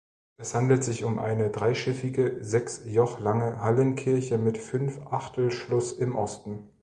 [0.37, 6.67] Es handelt sich um eine dreischiffige, sechs Joch lange Hallenkirche mit Fünfachtelschluss im Osten.